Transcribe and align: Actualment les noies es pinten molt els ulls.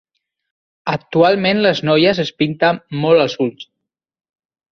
Actualment 0.93 1.61
les 1.65 1.81
noies 1.89 2.23
es 2.25 2.33
pinten 2.41 2.81
molt 3.05 3.25
els 3.27 3.39
ulls. 3.47 3.69